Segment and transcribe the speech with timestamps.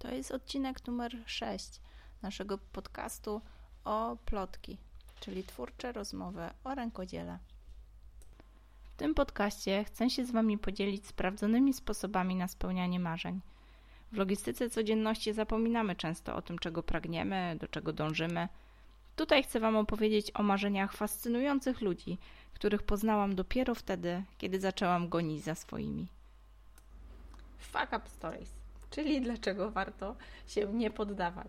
[0.00, 1.80] To jest odcinek numer 6
[2.22, 3.40] naszego podcastu
[3.84, 4.78] o plotki,
[5.20, 7.38] czyli twórcze rozmowy o rękodziele.
[8.82, 13.40] W tym podcaście chcę się z Wami podzielić sprawdzonymi sposobami na spełnianie marzeń.
[14.12, 18.48] W logistyce codzienności zapominamy często o tym, czego pragniemy, do czego dążymy.
[19.16, 22.18] Tutaj chcę Wam opowiedzieć o marzeniach fascynujących ludzi,
[22.54, 26.08] których poznałam dopiero wtedy, kiedy zaczęłam gonić za swoimi.
[27.58, 28.59] Fuck up stories,
[28.90, 30.16] czyli dlaczego warto
[30.46, 31.48] się nie poddawać.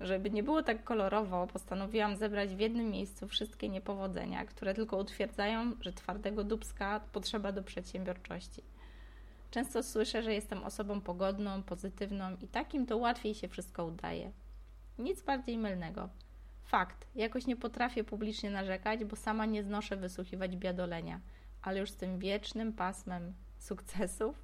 [0.00, 5.72] Żeby nie było tak kolorowo, postanowiłam zebrać w jednym miejscu wszystkie niepowodzenia, które tylko utwierdzają,
[5.80, 8.62] że twardego dubska potrzeba do przedsiębiorczości.
[9.50, 14.32] Często słyszę, że jestem osobą pogodną, pozytywną i takim to łatwiej się wszystko udaje.
[14.98, 16.08] Nic bardziej mylnego.
[16.64, 21.20] Fakt, jakoś nie potrafię publicznie narzekać, bo sama nie znoszę wysłuchiwać biadolenia,
[21.62, 24.42] ale już z tym wiecznym pasmem sukcesów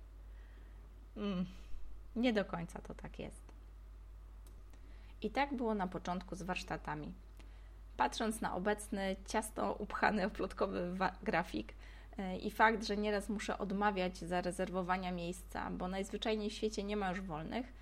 [1.17, 1.47] mm,
[2.17, 3.43] nie do końca to tak jest.
[5.23, 7.13] I tak było na początku z warsztatami.
[7.97, 11.75] Patrząc na obecny, ciasto upchany, oplotkowy grafik
[12.19, 17.11] yy, i fakt, że nieraz muszę odmawiać zarezerwowania miejsca, bo najzwyczajniej w świecie nie ma
[17.11, 17.73] już wolnych,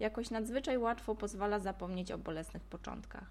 [0.00, 3.30] jakoś nadzwyczaj łatwo pozwala zapomnieć o bolesnych początkach.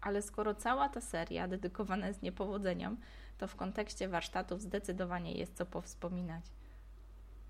[0.00, 2.96] Ale skoro cała ta seria dedykowana jest niepowodzeniom,
[3.38, 6.44] to w kontekście warsztatów zdecydowanie jest co powspominać.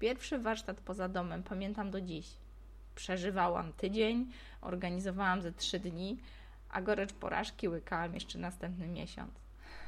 [0.03, 2.27] Pierwszy warsztat poza domem pamiętam do dziś.
[2.95, 6.19] Przeżywałam tydzień, organizowałam ze trzy dni,
[6.71, 9.31] a gorycz porażki łykałam jeszcze następny miesiąc.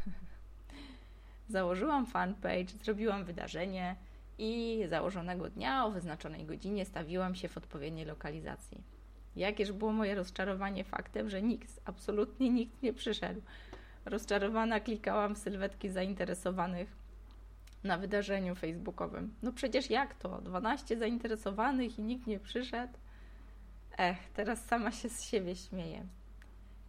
[1.48, 3.96] Założyłam fanpage, zrobiłam wydarzenie
[4.38, 8.82] i założonego dnia o wyznaczonej godzinie stawiłam się w odpowiedniej lokalizacji.
[9.36, 13.40] Jakież było moje rozczarowanie faktem, że nikt, absolutnie nikt nie przyszedł.
[14.04, 17.03] Rozczarowana klikałam w sylwetki zainteresowanych
[17.84, 19.34] na wydarzeniu facebookowym.
[19.42, 20.40] No przecież jak to?
[20.40, 22.92] 12 zainteresowanych i nikt nie przyszedł?
[23.98, 26.06] Ech, teraz sama się z siebie śmieję.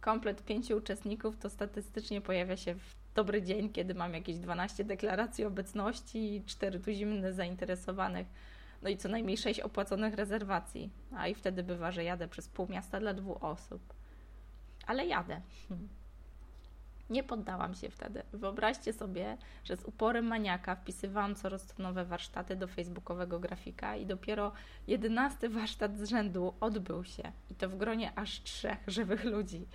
[0.00, 5.44] Komplet pięciu uczestników to statystycznie pojawia się w dobry dzień, kiedy mam jakieś 12 deklaracji
[5.44, 8.26] obecności i 4 tuziny zainteresowanych,
[8.82, 10.90] no i co najmniej 6 opłaconych rezerwacji.
[11.16, 13.94] A i wtedy bywa, że jadę przez pół miasta dla dwóch osób.
[14.86, 15.40] Ale jadę.
[15.68, 15.88] Hmm.
[17.10, 18.22] Nie poddałam się wtedy.
[18.32, 24.06] Wyobraźcie sobie, że z uporem maniaka wpisywałam coraz to nowe warsztaty do facebookowego grafika i
[24.06, 24.52] dopiero
[24.86, 27.32] jedenasty warsztat z rzędu odbył się.
[27.50, 29.66] I to w gronie aż trzech żywych ludzi.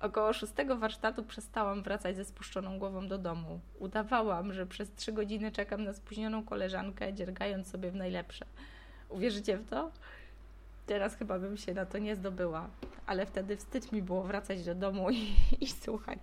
[0.00, 3.60] Około szóstego warsztatu przestałam wracać ze spuszczoną głową do domu.
[3.78, 8.46] Udawałam, że przez trzy godziny czekam na spóźnioną koleżankę, dziergając sobie w najlepsze.
[9.08, 9.90] Uwierzycie w to?
[10.86, 12.68] Teraz chyba bym się na to nie zdobyła,
[13.06, 15.32] ale wtedy wstyd mi było wracać do domu i,
[15.64, 16.18] i słuchać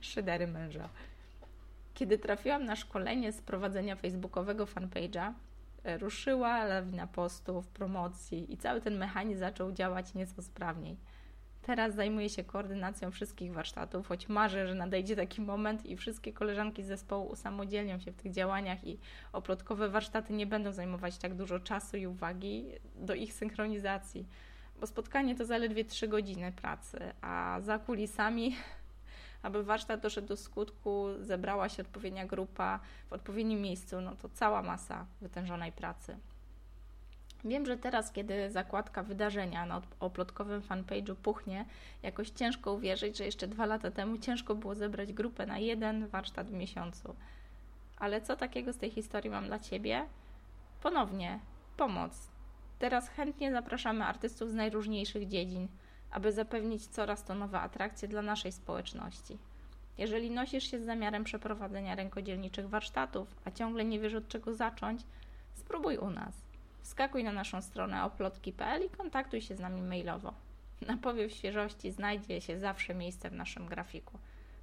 [0.00, 0.88] szydery męża.
[1.94, 5.32] Kiedy trafiłam na szkolenie z prowadzenia facebookowego fanpage'a,
[5.84, 10.96] e, ruszyła lawina postów, promocji i cały ten mechanizm zaczął działać nieco sprawniej.
[11.62, 16.82] Teraz zajmuję się koordynacją wszystkich warsztatów, choć marzę, że nadejdzie taki moment i wszystkie koleżanki
[16.82, 18.98] z zespołu usamodzielnią się w tych działaniach i
[19.32, 24.26] oplotkowe warsztaty nie będą zajmować tak dużo czasu i uwagi do ich synchronizacji,
[24.80, 28.56] bo spotkanie to zaledwie 3 godziny pracy, a za kulisami
[29.42, 34.62] aby warsztat doszedł do skutku, zebrała się odpowiednia grupa w odpowiednim miejscu, no to cała
[34.62, 36.18] masa wytężonej pracy.
[37.44, 41.64] Wiem, że teraz, kiedy zakładka wydarzenia na oplotkowym fanpage'u puchnie,
[42.02, 46.50] jakoś ciężko uwierzyć, że jeszcze dwa lata temu ciężko było zebrać grupę na jeden warsztat
[46.50, 47.14] w miesiącu.
[47.96, 50.04] Ale co takiego z tej historii mam dla Ciebie?
[50.82, 51.38] Ponownie,
[51.76, 52.28] pomoc.
[52.78, 55.68] Teraz chętnie zapraszamy artystów z najróżniejszych dziedzin,
[56.10, 59.38] aby zapewnić coraz to nowe atrakcje dla naszej społeczności.
[59.98, 65.02] Jeżeli nosisz się z zamiarem przeprowadzenia rękodzielniczych warsztatów, a ciągle nie wiesz od czego zacząć,
[65.54, 66.49] spróbuj u nas.
[66.82, 70.34] Wskakuj na naszą stronę oplotki.pl i kontaktuj się z nami mailowo.
[70.86, 74.18] Na powiew świeżości znajdzie się zawsze miejsce w naszym grafiku.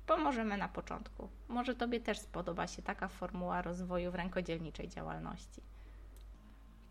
[0.08, 1.30] Pomożemy na początku.
[1.48, 5.62] Może Tobie też spodoba się taka formuła rozwoju w rękodzielniczej działalności.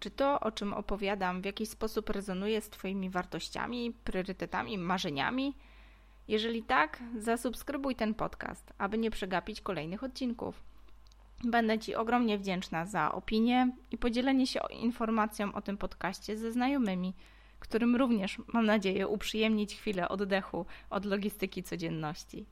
[0.00, 5.54] Czy to, o czym opowiadam, w jakiś sposób rezonuje z Twoimi wartościami, priorytetami, marzeniami?
[6.28, 10.62] Jeżeli tak, zasubskrybuj ten podcast, aby nie przegapić kolejnych odcinków.
[11.46, 17.14] Będę Ci ogromnie wdzięczna za opinię i podzielenie się informacją o tym podcaście ze znajomymi,
[17.58, 22.46] którym również mam nadzieję uprzyjemnić chwilę oddechu od logistyki codzienności.